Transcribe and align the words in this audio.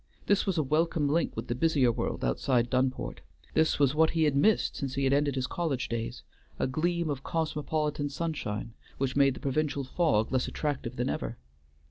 This 0.25 0.47
was 0.47 0.57
a 0.57 0.63
welcome 0.63 1.07
link 1.07 1.35
with 1.35 1.47
the 1.47 1.53
busier 1.53 1.91
world 1.91 2.25
outside 2.25 2.71
Dunport; 2.71 3.19
this 3.53 3.77
was 3.77 3.93
what 3.93 4.09
he 4.09 4.23
had 4.23 4.35
missed 4.35 4.75
since 4.75 4.95
he 4.95 5.03
had 5.03 5.13
ended 5.13 5.35
his 5.35 5.45
college 5.45 5.89
days, 5.89 6.23
a 6.57 6.65
gleam 6.65 7.07
of 7.11 7.21
cosmopolitan 7.21 8.09
sunshine, 8.09 8.73
which 8.97 9.15
made 9.15 9.35
the 9.35 9.39
provincial 9.39 9.83
fog 9.83 10.31
less 10.31 10.47
attractive 10.47 10.95
than 10.95 11.07
ever. 11.07 11.37